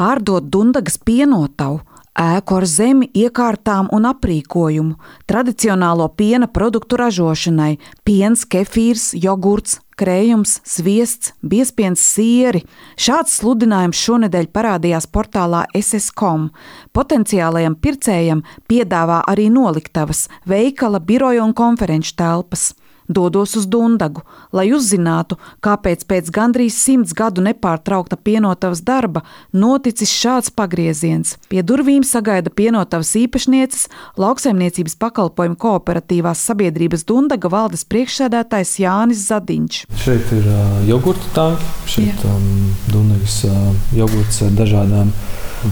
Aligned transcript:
Pārdot 0.00 0.46
Dundagas 0.48 0.94
pienotavu, 0.96 1.82
ēku 2.16 2.54
ar 2.56 2.64
zemi, 2.64 3.10
iekārtām 3.12 3.90
un 3.92 4.06
aprīkojumu, 4.08 4.94
tradicionālo 5.28 6.06
piena 6.16 6.48
produktu 6.48 6.96
ražošanai, 6.96 7.74
piens, 8.08 8.46
kefīrs, 8.48 9.10
jogurts, 9.12 9.76
krējums, 10.00 10.56
sviests, 10.64 11.34
biespiens, 11.44 12.00
sieri. 12.00 12.64
Šāds 12.96 13.36
sludinājums 13.42 14.00
šonadēļ 14.00 14.48
parādījās 14.56 15.04
portālā 15.12 15.66
SS.com. 15.76 16.48
Potenciālajam 16.96 17.76
pircējam 17.76 18.40
piedāvā 18.72 19.20
arī 19.28 19.50
noliktavas, 19.52 20.30
veikala, 20.48 21.04
biroja 21.04 21.44
un 21.44 21.52
konferenču 21.52 22.16
telpas 22.16 22.70
dodos 23.10 23.56
uz 23.58 23.66
Dundagu, 23.66 24.22
lai 24.54 24.70
uzzinātu, 24.74 25.36
kāpēc 25.64 26.06
pēc 26.08 26.30
gandrīz 26.34 26.78
simts 26.78 27.14
gadu 27.16 27.42
nepārtraukta 27.44 28.16
pienotavas 28.16 28.82
darba 28.86 29.24
noticis 29.52 30.12
šāds 30.14 30.52
pagrieziens. 30.54 31.34
Pie 31.50 31.64
durvīm 31.66 32.06
sagaida 32.06 32.52
pienotavas 32.54 33.12
īpašnieces, 33.18 33.88
lauksaimniecības 34.20 34.96
pakalpojumu 35.02 35.58
kooperatīvās 35.60 36.44
sabiedrības 36.46 37.04
Dundaga 37.08 37.50
valdes 37.52 37.84
priekšsēdētājs 37.90 38.76
Jānis 38.84 39.26
Zadiņš. 39.26 39.82
Šeit 40.04 40.34
ir 40.36 40.46
uh, 40.46 40.78
jogurta 40.88 41.34
tanki, 41.36 41.70
šeit 41.90 42.26
um, 42.30 42.46
Dundagas 42.92 43.42
uh, 43.48 43.72
jogurts 43.96 44.42
ar 44.46 44.54
dažādām 44.62 45.10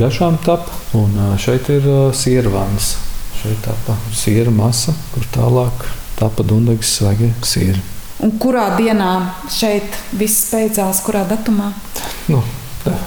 garšām 0.01 0.37
tap, 0.45 0.67
un 0.99 1.15
uh, 1.17 1.37
šeit 1.41 1.71
ir 1.73 1.87
uh, 1.87 2.01
siervāns. 2.17 2.97
Šeit 3.39 3.63
tapa 3.63 3.95
siera 4.19 4.51
masa, 4.51 4.93
kur 5.15 5.23
tālāk 5.31 5.87
tapa 6.19 6.43
Dunkas 6.47 6.91
svaigie 6.99 7.31
sīri. 7.47 7.81
Un 8.25 8.35
kurā 8.43 8.73
dienā 8.75 9.13
šeit 9.53 9.95
viss 10.19 10.49
beidzās, 10.51 11.05
kurā 11.07 11.23
datumā? 11.29 11.71
Nu, 12.29 12.43
ne. 12.87 12.99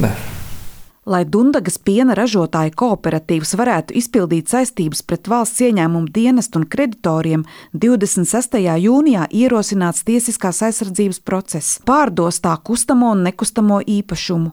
Ne. 0.00 0.10
Lai 1.10 1.24
Dunkas 1.24 1.78
piena 1.82 2.14
ražotāju 2.14 2.72
kooperatīvs 2.78 3.54
varētu 3.58 3.96
izpildīt 3.98 4.52
saistības 4.52 5.00
pret 5.02 5.28
valsts 5.32 5.64
ieņēmumu 5.66 6.12
dienestu 6.14 6.60
un 6.60 6.66
kreditoriem, 6.70 7.44
26. 7.74 8.60
jūnijā 8.84 9.26
ierosināts 9.34 10.04
tiesiskās 10.06 10.62
aizsardzības 10.68 11.20
process, 11.26 11.80
pārdos 11.88 12.40
tā 12.44 12.54
kustamo 12.64 13.10
un 13.16 13.24
nekustamo 13.26 13.80
īpašumu. 13.98 14.52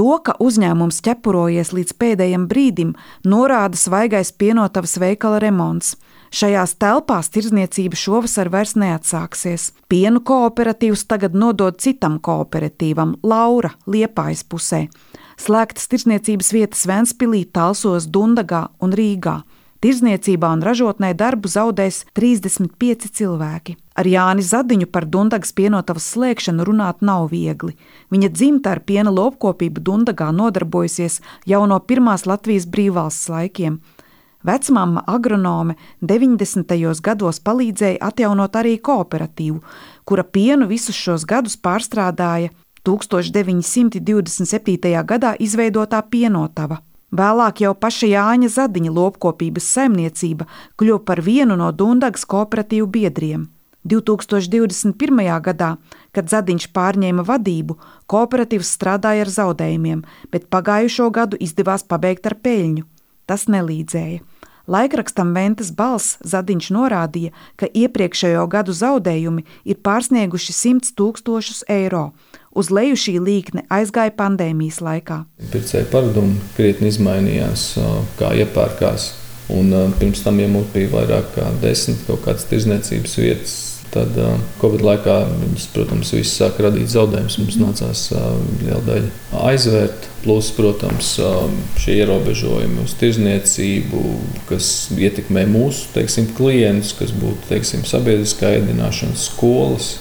To, 0.00 0.16
ka 0.24 0.32
uzņēmums 0.40 1.02
ķepurojies 1.04 1.74
līdz 1.76 1.94
pēdējiem 2.00 2.46
brīdim, 2.48 2.94
norāda 3.28 3.76
svaigais 3.76 4.32
pienotavas 4.32 4.96
veikala 5.02 5.40
remonts. 5.42 5.96
Šajās 6.32 6.78
telpās 6.80 7.28
tirzniecība 7.28 7.98
šovasar 8.00 8.48
vairs 8.48 8.72
neatsāksies. 8.80 9.68
Pienu 9.92 10.22
kooperatīvs 10.24 11.04
tagad 11.04 11.36
nodod 11.36 11.76
citam 11.84 12.16
kooperatīvam, 12.24 13.18
Laura, 13.20 13.74
Liepājas 13.84 14.46
pusē. 14.48 14.86
Slēgtas 15.36 15.90
tirzniecības 15.92 16.52
vietas 16.56 16.86
Ventspilī, 16.88 17.44
Talsos, 17.52 18.08
Dundagā 18.08 18.70
un 18.80 18.96
Rīgā. 18.96 19.42
Tirzniecībā 19.82 20.46
un 20.54 20.60
ražotnē 20.62 21.08
darbu 21.18 21.50
zaudēs 21.50 22.04
35 22.14 23.08
cilvēki. 23.18 23.72
Ar 23.98 24.06
Jāni 24.06 24.44
Zadiņu 24.46 24.86
par 24.94 25.08
Dundagas 25.10 25.50
pienotavas 25.58 26.06
slēgšanu 26.14 26.62
runāt 26.68 27.02
nav 27.02 27.26
viegli. 27.32 27.74
Viņa 28.14 28.28
dzimta 28.30 28.76
ar 28.76 28.80
piena 28.86 29.10
lopkopību 29.10 29.82
Dundagā 29.82 30.28
nodarbojusies 30.30 31.18
jau 31.50 31.66
no 31.66 31.82
pirmās 31.82 32.30
Latvijas 32.30 32.70
brīvvalsts 32.70 33.26
laikiem. 33.32 33.80
Vecmāma 34.46 35.02
agronome 35.10 35.74
90. 35.98 36.78
gados 37.02 37.42
palīdzēja 37.42 37.98
atjaunot 38.06 38.54
arī 38.62 38.78
kooperatīvu, 38.78 39.58
kura 40.06 40.22
pienu 40.22 40.70
visus 40.70 40.94
šos 40.94 41.26
gadus 41.26 41.58
pārstrādāja 41.58 42.54
1927. 42.86 43.98
gadā 45.10 45.34
izveidotā 45.42 46.06
pienotava. 46.06 46.86
Vēlāk 47.12 47.60
jau 47.60 47.74
paša 47.76 48.08
Jāņa 48.08 48.48
Zadiņa 48.54 48.90
lopkopības 48.96 49.66
saimniecība 49.74 50.46
kļuva 50.80 51.02
par 51.04 51.20
vienu 51.20 51.58
no 51.60 51.68
Dundagas 51.68 52.24
kooperatīvu 52.24 52.86
biedriem. 52.88 53.50
2021. 53.84 55.20
gadā, 55.44 55.74
kad 56.16 56.30
Zadiņš 56.32 56.70
pārņēma 56.72 57.26
vadību, 57.28 57.76
kooperatīvs 58.08 58.70
strādāja 58.78 59.26
ar 59.26 59.32
zaudējumiem, 59.34 60.04
bet 60.32 60.48
pagājušo 60.48 61.10
gadu 61.12 61.36
izdevās 61.36 61.84
pabeigt 61.84 62.30
ar 62.30 62.38
peļņu. 62.40 62.86
Tas 63.26 63.44
nelīdzēja. 63.44 64.22
Laikrakstam 64.72 65.34
Ventas 65.34 65.72
balss 65.74 66.16
Zadiņš 66.24 66.70
norādīja, 66.72 67.32
ka 67.60 67.66
iepriekšējo 67.66 68.46
gadu 68.48 68.72
zaudējumi 68.72 69.44
ir 69.68 69.80
pārsnieguši 69.84 70.54
100 70.54 70.94
tūkstošus 70.96 71.64
eiro, 71.68 72.12
Uz 72.52 72.68
leju 72.68 72.98
šī 73.00 73.16
līkne 73.24 73.64
aizgāja 73.72 74.12
pandēmijas 74.12 74.82
laikā. 74.84 75.22
Pircēju 75.54 75.88
paradumi 75.92 76.36
krietni 76.56 76.90
izmainījās, 76.92 77.66
kā 78.18 78.34
iepērkās. 78.42 79.12
Un, 79.52 79.72
pirms 79.98 80.20
tam 80.24 80.40
iemūt 80.40 80.68
bija 80.74 80.90
vairāk 80.92 81.32
kā 81.36 81.46
desmit 81.62 82.04
kaut 82.06 82.22
kādas 82.26 82.44
tirzniecības 82.50 83.16
vietas. 83.20 83.54
Tad 83.92 84.14
Covid 84.60 84.84
laikā 84.84 85.14
viņas, 85.28 85.66
protams, 85.74 86.12
visas 86.16 86.36
sāka 86.40 86.64
radīt 86.64 86.92
zaudējumus. 86.92 87.38
Mums 87.40 87.58
nācās 87.60 88.04
liela 88.62 88.80
daļa 88.86 89.40
aizvērt. 89.48 90.08
Plus, 90.22 90.52
protams, 90.54 91.16
šie 91.82 91.96
ierobežojumi 91.98 92.84
uz 92.84 92.92
tirzniecību, 93.00 94.04
kas 94.48 94.68
ietekmē 94.94 95.48
mūsu 95.50 95.88
teiksim, 95.96 96.28
klientus, 96.36 96.92
kas 97.00 97.12
būtu 97.16 97.48
teiksim, 97.48 97.82
sabiedriskā 97.88 98.54
ēdināšana, 98.60 99.18
skolas, 99.18 99.96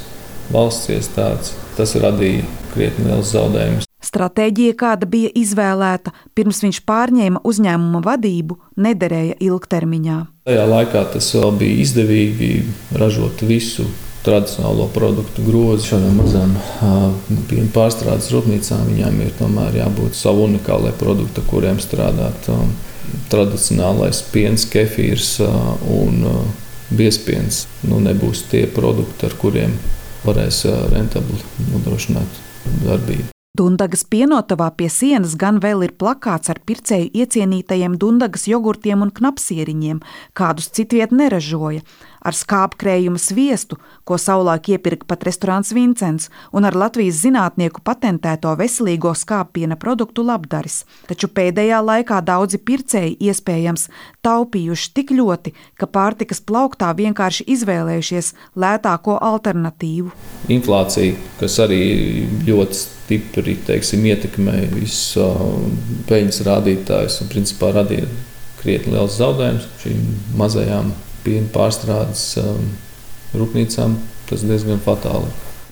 valsts 0.53 0.91
iestādes 0.93 1.55
tas 1.81 1.95
radīja 1.97 2.45
krietni 2.75 3.09
liels 3.09 3.33
zaudējumus. 3.33 3.87
Stratēģija, 4.01 4.75
kāda 4.77 5.07
bija 5.09 5.29
izvēlēta 5.37 6.13
pirms 6.35 6.61
viņš 6.65 6.81
pārņēma 6.89 7.41
uzņēmuma 7.47 8.01
vadību, 8.05 8.57
nederēja 8.81 9.37
ilgtermiņā. 9.45 10.21
Tajā 10.49 10.63
laikā 10.67 11.03
tas 11.13 11.27
vēl 11.37 11.53
bija 11.59 11.83
izdevīgi 11.83 12.49
ražot 12.97 13.43
visu 13.45 13.85
tradicionālo 14.25 14.87
produktu 14.93 15.45
grozu. 15.45 15.85
Šādām 15.91 16.17
mazām 16.21 16.55
pārstrādes 17.75 18.31
rūpnīcām 18.33 18.89
viņām 18.89 19.21
ir 19.25 19.31
tomēr 19.37 19.79
jābūt 19.83 20.17
savu 20.17 20.47
unikālai 20.49 20.93
produktu, 20.97 21.45
kuriem 21.49 21.81
strādāt. 21.81 22.49
Tradicionālais 23.31 24.21
piens, 24.33 24.65
kefīrs 24.69 25.39
un 25.93 26.25
biespiens 26.91 27.65
nu, 27.87 28.01
nebūs 28.03 28.45
tie 28.51 28.65
produkti, 28.69 29.29
ar 29.29 29.35
kuriem 29.39 29.73
varēs 30.25 30.63
rentabli 30.93 31.41
nodrošināt 31.73 32.41
darbību. 32.85 33.29
Dundagas 33.51 34.05
pienotavā 34.07 34.69
pie 34.79 34.87
sienas 34.87 35.33
gan 35.35 35.57
vēl 35.59 35.83
ir 35.83 35.91
plakāts 35.99 36.47
ar 36.53 36.61
pircēju 36.63 37.09
iecienītajiem 37.19 37.97
Dundagas 37.99 38.45
jogurtiem 38.47 39.03
un 39.03 39.11
knapsieriņiem, 39.11 39.99
kādus 40.39 40.69
citviet 40.71 41.11
neražoja 41.11 41.83
ar 42.21 42.37
skāpkrējuma 42.37 43.19
sviestu, 43.21 43.77
ko 44.05 44.17
savulaik 44.21 44.69
iepirka 44.75 45.07
pat 45.09 45.25
restorāns 45.27 45.73
Vincents, 45.75 46.29
un 46.53 46.67
ar 46.67 46.77
Latvijas 46.77 47.21
zinātnieku 47.23 47.83
patentēto 47.85 48.53
veselīgo 48.59 49.13
skāppiena 49.17 49.77
produktu 49.81 50.25
labdaris. 50.25 50.81
Taču 51.09 51.31
pēdējā 51.33 51.81
laikā 51.85 52.21
daudzi 52.25 52.61
pircēji 52.61 53.17
iespējams 53.29 53.87
taupījuši 54.25 54.93
tik 54.97 55.13
ļoti, 55.17 55.53
ka 55.79 55.89
pārtikas 55.89 56.43
plauktā 56.45 56.91
vienkārši 56.97 57.47
izvēlējušies 57.55 58.33
lētāko 58.61 59.17
alternatīvu. 59.31 60.11
Inflācija, 60.53 61.17
kas 61.41 61.59
arī 61.63 61.83
ļoti 62.47 62.81
stipri 62.81 63.57
teiksim, 63.67 64.05
ietekmē 64.07 64.57
visus 64.75 65.17
peļņas 66.09 66.43
rādītājus 66.47 67.21
un 67.23 67.31
principā 67.31 67.73
radīja 67.75 68.09
krietni 68.61 68.93
liels 68.93 69.17
zaudējums 69.17 69.65
šīm 69.81 70.11
mazajām 70.37 70.91
piena 71.25 71.47
pārstrādes 71.53 72.25
um, 72.41 72.67
rūpnīcām 73.37 73.95
tas 74.29 74.43
diezgan 74.47 74.81
fatāli. 74.83 75.29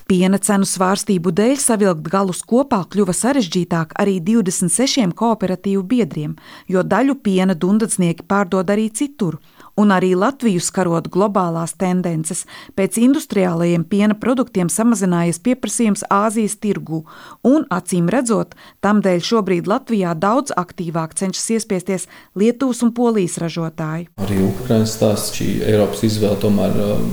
Piena 0.10 0.40
cenu 0.42 0.66
svārstību 0.66 1.30
dēļ 1.38 1.60
savilkt 1.62 2.08
galus 2.10 2.40
kopā 2.50 2.80
kļuva 2.90 3.14
sarežģītāk 3.14 3.92
arī 4.02 4.16
26 4.26 5.14
kooperatīvu 5.20 5.84
biedriem, 5.92 6.34
jo 6.66 6.82
daļu 6.82 7.20
piena 7.22 7.54
dundadznieki 7.54 8.26
pārdod 8.26 8.74
arī 8.74 8.88
citur 8.90 9.38
un 9.80 9.94
arī 9.96 10.12
Latviju 10.20 10.62
skarot 10.64 11.08
globālās 11.14 11.76
tendences. 11.80 12.44
Pēc 12.76 13.00
industriālajiem 13.00 13.86
piena 13.88 14.18
produktiem 14.20 14.70
samazinājies 14.72 15.40
pieprasījums 15.46 16.06
Āzijas 16.12 16.58
tirgū, 16.60 17.04
un, 17.48 17.66
acīm 17.72 18.10
redzot, 18.12 18.56
tamdēļ 18.84 19.24
šobrīd 19.30 19.70
Latvijā 19.72 20.16
daudz 20.20 20.54
aktīvāk 20.60 21.16
cenšas 21.20 21.50
iespiesties 21.58 22.10
Lietuvas 22.36 22.84
un 22.84 22.94
Polijas 22.96 23.40
ražotāji. 23.42 24.10
Arī 24.20 24.42
Ukraiņas 24.50 24.96
stāsts 25.00 25.38
šī 25.40 25.52
Eiropas 25.70 26.04
izvēle 26.08 26.40
tomēr 26.44 26.80
uh, 26.84 27.04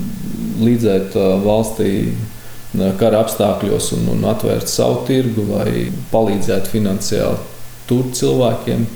līdzēt 0.66 1.16
uh, 1.18 1.36
valstī 1.44 1.92
uh, 2.10 2.92
kara 3.00 3.22
apstākļos 3.24 3.92
un, 3.98 4.08
un 4.16 4.30
atvērt 4.32 4.70
savu 4.72 5.04
tirgu, 5.08 5.46
lai 5.54 5.90
palīdzētu 6.12 6.74
finansiāli 6.74 7.52
tur 7.86 8.08
cilvēkiem 8.16 8.86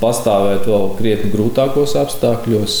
pastāvēt 0.00 0.66
vēl 0.68 0.90
krietni 0.98 1.30
grūtākos 1.32 1.94
apstākļos. 2.00 2.80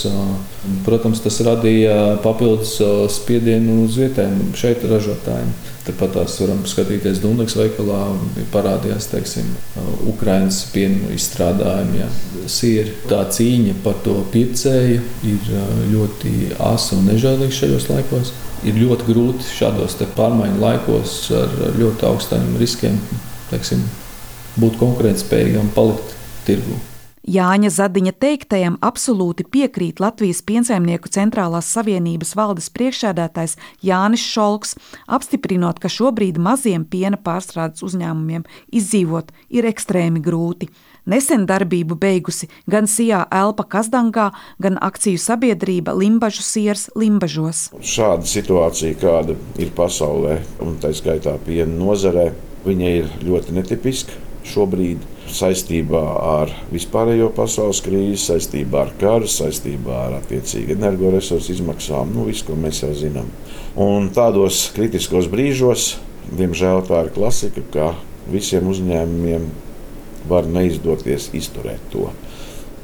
Protams, 0.84 1.22
tas 1.24 1.38
radīja 1.46 2.18
papildus 2.24 2.76
spiedienu 3.14 3.84
uz 3.84 3.96
vietējiem 4.00 4.52
šeit 4.58 4.84
ražotājiem. 4.90 5.52
Tāpat 5.86 6.16
tās 6.16 6.34
varam 6.42 6.64
skatīties 6.66 7.20
Dunkas 7.22 7.54
veikalā, 7.54 8.00
parādījās 8.50 9.06
teiksim, 9.12 9.52
Ukraiņas 10.10 10.58
piena 10.72 11.12
izstrādājumi. 11.14 12.00
Jā. 12.00 12.08
Sieri. 12.50 12.96
Tā 13.06 13.22
cīņa 13.30 13.76
par 13.84 14.00
to 14.02 14.16
pircēju 14.34 14.98
ir 15.30 15.52
ļoti 15.92 16.34
asa 16.58 16.98
un 16.98 17.06
nežēlīga 17.12 17.54
šajos 17.54 17.88
laikos. 17.92 18.34
Ir 18.66 18.74
ļoti 18.80 19.06
grūti 19.06 19.46
šādos 19.52 19.94
pārmaiņu 20.16 20.58
laikos 20.58 21.16
ar 21.38 21.56
ļoti 21.78 22.06
augstiem 22.08 22.56
riskiem 22.58 22.98
teiksim, 23.50 23.84
būt 24.58 24.78
konkurētspējīgam, 24.80 25.70
palikt 25.76 26.15
tirgu. 26.46 26.78
Jāņa 27.26 27.72
Zadiņa 27.74 28.12
teiktajam 28.22 28.76
absolūti 28.86 29.42
piekrīt 29.50 29.98
Latvijas 29.98 30.44
piensaimnieku 30.46 31.10
centrālās 31.10 31.66
savienības 31.74 32.36
valdes 32.38 32.68
priekšsēdētājs 32.70 33.56
Jānis 33.82 34.22
Šolks, 34.22 34.76
apstiprinot, 35.10 35.80
ka 35.82 35.90
šobrīd 35.90 36.38
maziem 36.38 36.84
piena 36.86 37.18
pārstrādes 37.18 37.82
uzņēmumiem 37.82 38.44
izdzīvot 38.70 39.32
ir 39.50 39.66
ekstrēmi 39.72 40.22
grūti. 40.22 40.70
Nesen 41.10 41.48
darbību 41.50 41.98
beigusi 41.98 42.46
gan 42.70 42.86
Sijā 42.90 43.24
Elpa 43.34 43.66
Kazdangā, 43.74 44.28
gan 44.62 44.78
akciju 44.82 45.18
sabiedrība 45.18 45.96
Limbažu 45.98 46.46
siers 46.46 46.86
Limbažos. 46.94 47.72
Šāda 47.82 48.26
situācija, 48.26 49.00
kāda 49.02 49.34
ir 49.58 49.74
pasaulē, 49.74 50.38
un 50.62 50.78
tā 50.82 50.94
skaitā 50.94 51.34
piena 51.42 51.74
nozarē, 51.74 52.30
viņa 52.66 52.96
ir 53.02 53.12
ļoti 53.26 53.58
netipiska 53.58 54.22
šobrīd 54.46 55.15
saistībā 55.32 56.02
ar 56.22 56.52
vispārējo 56.72 57.30
pasaules 57.36 57.82
krīzi, 57.84 58.18
saistībā 58.26 58.84
ar 58.86 58.92
karu, 59.00 59.28
saistībā 59.30 60.00
ar 60.06 60.18
attiecīgu 60.20 60.76
energoresursu 60.76 61.54
izmaksām, 61.56 62.12
nu, 62.14 62.26
visu, 62.30 62.46
ko 62.48 62.58
mēs 62.60 62.82
jau 62.84 62.92
zinām. 62.96 63.30
Un 63.76 64.10
tādos 64.14 64.66
kritiskos 64.76 65.28
brīžos, 65.32 65.96
diemžēl 66.32 66.84
tā 66.88 67.04
ir 67.06 67.12
klasika, 67.14 67.64
ka 67.74 67.90
visiem 68.32 68.70
uzņēmumiem 68.70 69.50
var 70.30 70.48
neizdoties 70.50 71.30
izturēt 71.36 71.82
to. 71.92 72.08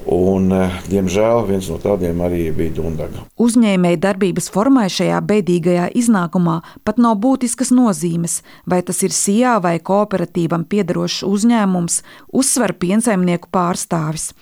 Un, 0.06 0.50
eh, 0.52 0.70
diemžēl 0.90 1.46
viens 1.46 1.68
no 1.70 1.78
tādiem 1.78 2.18
arī 2.24 2.50
bija 2.54 2.74
Dunkaga. 2.74 3.22
Uzņēmēja 3.38 4.00
darbības 4.02 4.48
formai 4.50 4.88
šajā 4.90 5.20
bēdīgajā 5.22 5.92
iznākumā 5.94 6.60
pat 6.84 6.98
nav 6.98 7.20
būtiskas 7.22 7.70
nozīmes, 7.70 8.40
vai 8.66 8.82
tas 8.82 9.02
ir 9.02 9.14
SIA 9.14 9.60
vai 9.62 9.78
kooperatīvam 9.78 10.64
piedarošs 10.64 11.22
uzņēmums, 11.22 12.02
uzsver 12.32 12.74
piensaimnieku 12.74 13.48
pārstāvis. 13.52 14.32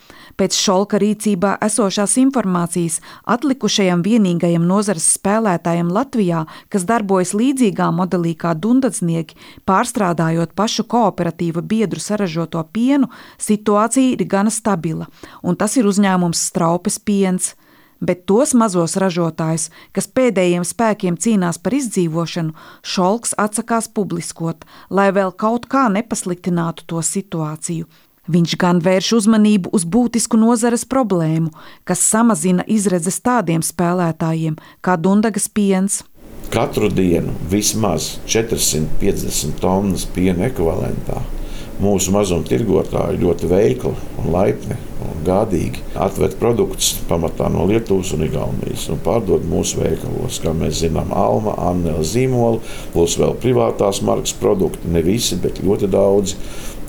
Pēc 0.41 0.57
šolka 0.57 0.97
rīcībā 0.97 1.59
esošās 1.61 2.15
informācijas 2.23 3.01
atlikušajam 3.29 4.01
vienīgajam 4.01 4.63
nozares 4.65 5.05
spēlētājam 5.19 5.91
Latvijā, 5.93 6.47
kas 6.73 6.87
darbojas 6.89 7.35
līdzīgā 7.37 7.91
modelī 7.93 8.33
kā 8.41 8.55
dundadznieki, 8.57 9.37
pārstrādājot 9.69 10.55
pašu 10.57 10.87
kooperatīva 10.89 11.61
biedru 11.61 12.01
saražoto 12.01 12.63
pienu, 12.73 13.11
situācija 13.37 14.15
ir 14.17 14.25
gana 14.25 14.49
stabila, 14.55 15.11
un 15.51 15.59
tas 15.59 15.75
ir 15.77 15.91
uzņēmums 15.91 16.47
Straupes 16.51 16.99
piens 17.03 17.55
bet 18.01 18.25
tos 18.27 18.55
mazos 18.57 18.97
ražotājus, 19.01 19.69
kas 19.93 20.09
pēdējiem 20.09 20.65
spēkiem 20.67 21.19
cīnās 21.21 21.61
par 21.63 21.77
izdzīvošanu, 21.77 22.55
Šolks 22.83 23.37
atsakās 23.39 23.91
publiskot, 23.93 24.65
lai 24.91 25.11
vēl 25.13 25.33
kaut 25.37 25.69
kā 25.71 25.89
nepasliktinātu 25.93 26.89
to 26.89 27.05
situāciju. 27.05 27.89
Viņš 28.31 28.55
gan 28.61 28.79
vērš 28.85 29.15
uzmanību 29.17 29.73
uz 29.75 29.85
būtisku 29.85 30.39
nozares 30.39 30.85
problēmu, 30.87 31.51
kas 31.85 32.05
samazina 32.05 32.65
izredzes 32.69 33.19
tādiem 33.25 33.65
spēlētājiem 33.65 34.59
kā 34.85 34.95
Dunkas 35.01 35.49
piens. 35.51 36.05
Katru 36.51 36.89
dienu 36.91 37.35
vismaz 37.51 38.19
450 38.31 39.59
tonnas 39.63 40.07
piena 40.15 40.49
ekvivalentā 40.49 41.21
mūsu 41.81 42.13
mazumtirgotāji 42.15 43.21
ļoti 43.23 43.49
veikli 43.51 43.93
un 44.21 44.31
laipni 44.35 44.77
un 45.05 45.23
gādīgi 45.25 45.83
atved 46.01 46.37
produktus 46.41 46.93
pamatā 47.09 47.49
no 47.53 47.65
Lietuvas 47.69 48.13
un 48.17 48.25
Igaunijas 48.27 48.87
un 48.93 49.01
pārdod 49.05 49.47
mūsu 49.49 49.81
veikalos. 49.81 50.41
Kā 50.45 50.53
mēs 50.57 50.83
zinām, 50.83 51.13
Alma, 51.17 51.57
Annela 51.71 52.05
zīmola, 52.07 52.61
plus 52.95 53.17
vēl 53.21 53.37
privātās 53.41 54.03
markas 54.07 54.37
produkti. 54.41 54.91
Ne 54.93 55.05
visi, 55.07 55.39
bet 55.41 55.63
ļoti 55.65 55.91
daudzi 55.91 56.37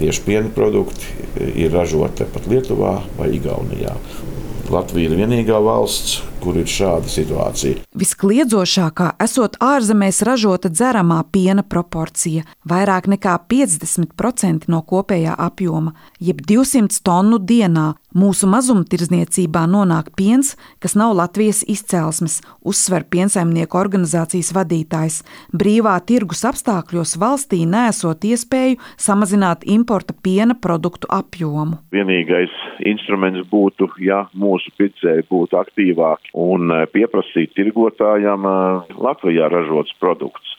tieši 0.01 0.25
piena 0.25 0.51
produkti 0.55 1.49
ir 1.55 1.71
ražoti 1.75 2.23
tepat 2.23 2.49
Lietuvā 2.51 2.97
vai 3.19 3.31
Igaunijā. 3.37 3.95
Latvija 4.71 5.09
ir 5.09 5.19
vienīgā 5.19 5.57
valsts, 5.63 6.21
kur 6.41 6.57
ir 6.57 6.69
šāda 6.69 7.09
situācija. 7.11 7.85
Viskliedzošākā 7.97 9.11
esot 9.23 9.57
ārzemēs 9.61 10.21
ražota 10.27 10.71
dzeramā 10.73 11.21
piena 11.31 11.63
proporcija- 11.63 12.43
vairāk 12.71 13.07
nekā 13.13 13.37
50% 13.47 14.67
no 14.67 14.81
kopējā 14.81 15.35
apjoma, 15.37 15.93
jeb 16.19 16.41
200 16.41 17.01
tonu 17.03 17.39
dienā. 17.39 17.93
Mūsu 18.11 18.43
mazumtirdzniecībā 18.51 19.61
nonāk 19.71 20.09
piens, 20.17 20.57
kas 20.83 20.95
nav 20.95 21.13
Latvijas 21.15 21.63
izcelsmes, 21.63 22.41
uzsver 22.67 23.05
piensaimnieku 23.07 23.77
organizācijas 23.79 24.51
vadītājs. 24.51 25.21
Brīvā 25.55 25.95
tirgus 26.03 26.43
apstākļos 26.43 27.15
valstī 27.21 27.63
nesot 27.65 28.19
iespēju 28.19 28.77
samazināt 28.97 29.63
importa 29.63 30.13
piena 30.13 30.55
produktu 30.55 31.07
apjomu. 31.07 31.79
Vienīgais 31.95 32.51
instruments 32.79 33.47
būtu, 33.51 33.87
ja 34.03 34.25
mūsu 34.35 34.73
pircēji 34.77 35.27
būtu 35.31 35.55
aktīvāki 35.61 36.30
un 36.37 36.71
e, 36.71 36.85
pieprasīt 36.93 37.53
tirgotājiem 37.57 38.47
e, 38.47 38.55
Latvijā 39.01 39.51
ražots 39.51 39.93
produkts. 39.99 40.57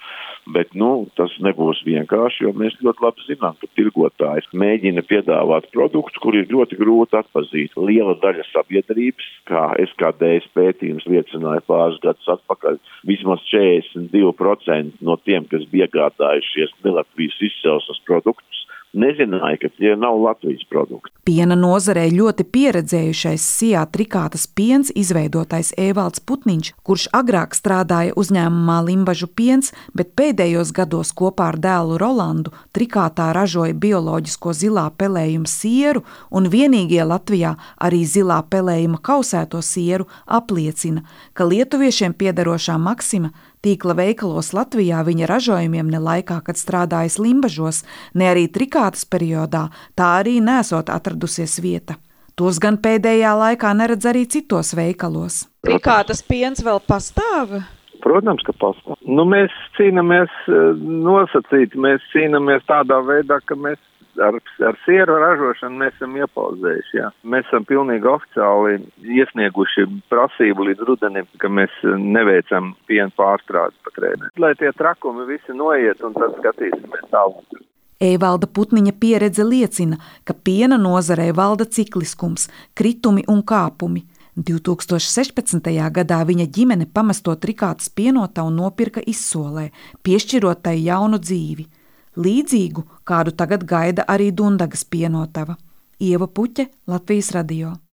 Bet 0.50 0.72
nu, 0.74 1.06
tas 1.14 1.30
nebūs 1.38 1.84
vienkārši, 1.86 2.42
jo 2.42 2.50
mēs 2.58 2.74
ļoti 2.82 3.04
labi 3.04 3.26
zinām, 3.28 3.54
ka 3.60 3.68
tirgotājs 3.78 4.48
mēģina 4.58 5.04
piedāvāt 5.06 5.68
produktu, 5.70 6.18
kur 6.24 6.34
ir 6.34 6.50
ļoti 6.50 6.80
grūti 6.80 7.14
atpazīt. 7.20 7.76
Liela 7.78 8.16
daļa 8.18 8.48
sabiedrības, 8.48 9.28
kā 9.46 9.68
SKDS 9.84 10.50
pētījums 10.56 11.06
liecināja 11.06 11.62
pāris 11.70 12.00
gadus 12.02 12.26
atpakaļ, 12.34 12.80
vismaz 13.06 13.46
42% 13.52 14.98
no 15.06 15.16
tiem, 15.22 15.46
kas 15.46 15.62
bija 15.70 15.86
iegādājušies 15.86 16.74
Latvijas 16.90 17.38
izcelsmes 17.46 18.02
produktus, 18.10 18.66
nezināja, 18.92 19.58
ka 19.62 19.68
tie 19.76 19.94
nav 19.96 20.18
Latvijas 20.20 20.62
produkti. 20.70 21.10
Piena 21.26 21.56
nozarē 21.56 22.08
ļoti 22.12 22.44
pieredzējušais 22.54 23.44
Sijā 23.58 23.82
trikātas 23.94 24.46
piens 24.46 24.90
izveidotais 24.98 25.72
Evalds 25.78 26.22
Putniņš, 26.26 26.72
kurš 26.86 27.08
agrāk 27.16 27.56
strādāja 27.56 28.16
uzņēmumā 28.18 28.78
Limbažu 28.88 29.28
piens, 29.28 29.72
bet 29.94 30.14
pēdējos 30.18 30.72
gados 30.76 31.12
kopā 31.16 31.52
ar 31.52 31.60
dēlu 31.62 32.00
Rolandu 32.02 32.52
trikātā 32.76 33.30
ražoja 33.36 33.76
bioloģisko 33.78 34.54
zilā 34.56 34.88
pelējuma 34.98 35.48
sieru 35.48 36.04
un 36.30 36.50
vienīgie 36.52 37.04
Latvijā 37.06 37.54
arī 37.78 38.02
zilā 38.08 38.42
pelējuma 38.50 39.00
kausēto 39.02 39.62
sieru 39.62 40.08
apliecina, 40.26 41.06
ka 41.32 41.48
lietuviešiem 41.48 42.18
piederošā 42.18 42.78
Maksima 42.82 43.32
tīkla 43.62 43.96
veikalos 43.98 44.52
Latvijā 44.56 45.02
viņa 45.06 45.28
ražojumiem 45.30 45.90
ne 45.92 46.00
laikā, 46.02 46.40
kad 46.46 46.58
strādājis 46.58 47.18
Limbažos, 47.22 47.82
ne 48.14 48.30
arī 48.32 48.48
trikātas 48.50 49.06
periodā, 49.08 49.68
tā 49.98 50.16
arī 50.22 50.40
nesot 50.44 50.90
atradusies 50.92 51.58
vieta. 51.62 51.98
Tos 52.38 52.58
gan 52.62 52.78
pēdējā 52.80 53.34
laikā 53.36 53.74
neredz 53.76 54.08
arī 54.08 54.24
citos 54.26 54.72
veikalos. 54.74 55.44
Trikātas 55.66 56.24
piens 56.24 56.64
vēl 56.64 56.80
pastāv? 56.88 57.60
Protams, 58.02 58.42
ka 58.46 58.54
pastāv. 58.58 58.96
Nu, 59.06 59.26
mēs 59.28 59.52
cīnāmies 59.76 60.32
eh, 60.50 60.80
nosacīt, 61.06 61.76
mēs 61.78 62.02
cīnāmies 62.14 62.64
tādā 62.66 62.98
veidā, 63.06 63.38
ka 63.46 63.54
mēs 63.54 63.78
ar, 64.20 64.38
ar 64.68 64.78
sieru 64.84 65.16
ražošanu 65.20 65.80
mēs 65.80 65.96
esam 65.96 66.16
iepauzējuši. 66.20 66.96
Jā. 66.98 67.08
Mēs 67.24 67.48
esam 67.48 67.66
pilnīgi 67.68 68.08
oficiāli 68.08 68.78
iesnieguši 69.18 69.86
prasību 70.12 70.68
līdz 70.68 70.86
rudenim, 70.88 71.28
ka 71.42 71.50
mēs 71.52 71.74
neveicam 71.84 72.72
piena 72.90 73.10
pārstrādi 73.18 73.76
patreizē. 73.86 74.32
Lai 74.42 74.54
tie 74.60 74.72
trakumi 74.76 75.26
visi 75.30 75.56
noiet 75.56 76.02
un 76.06 76.16
tad 76.18 76.38
skatīsimies 76.40 77.10
tālāk. 77.12 77.60
Evalda 78.02 78.48
Putniņa 78.50 78.96
pieredze 78.98 79.44
liecina, 79.46 80.00
ka 80.26 80.34
piena 80.34 80.74
nozarē 80.80 81.28
valda 81.38 81.68
cikliskums, 81.70 82.48
kritumi 82.74 83.22
un 83.30 83.44
kāpumi. 83.46 84.02
2016. 84.32 85.68
gadā 85.92 86.22
viņa 86.24 86.46
ģimene 86.56 86.86
pamesto 86.88 87.34
trikātas 87.36 87.90
pienotavu 87.92 88.50
nopirka 88.50 89.02
izsolē, 89.06 89.68
piešķirot 90.02 90.64
tai 90.64 90.78
jaunu 90.80 91.20
dzīvi 91.20 91.68
līdzīgu, 92.16 92.84
kādu 93.04 93.32
tagad 93.36 93.64
gaida 93.68 94.04
arī 94.08 94.30
Dundagas 94.32 94.84
pienotava. 94.84 95.56
Ieva 96.00 96.26
Puķe, 96.26 96.68
Latvijas 96.86 97.30
radio. 97.36 97.76